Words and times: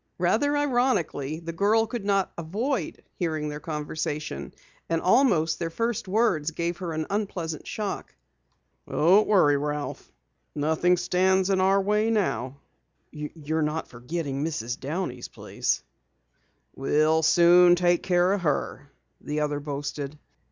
Rather 0.17 0.57
ironically, 0.57 1.39
the 1.39 1.53
girl 1.53 1.85
could 1.85 2.03
not 2.03 2.31
avoid 2.35 3.03
hearing 3.19 3.49
their 3.49 3.59
conversation, 3.59 4.51
and 4.89 4.99
almost 4.99 5.59
their 5.59 5.69
first 5.69 6.07
words 6.07 6.49
gave 6.49 6.77
her 6.79 6.91
an 6.93 7.05
unpleasant 7.11 7.67
shock. 7.67 8.15
"Don't 8.89 9.27
worry, 9.27 9.57
Ralph," 9.57 9.99
said 9.99 10.07
the 10.07 10.09
stout 10.09 10.15
one. 10.63 10.69
"Nothing 10.69 10.97
stands 10.97 11.49
in 11.51 11.61
our 11.61 11.79
way 11.79 12.09
now." 12.09 12.57
"You're 13.11 13.61
not 13.61 13.89
forgetting 13.89 14.43
Mrs. 14.43 14.79
Downey's 14.79 15.27
place?" 15.27 15.83
"We'll 16.75 17.21
soon 17.21 17.75
take 17.75 18.01
care 18.01 18.33
of 18.33 18.41
her," 18.41 18.91
the 19.23 19.41
other 19.41 19.59
boasted. 19.59 20.17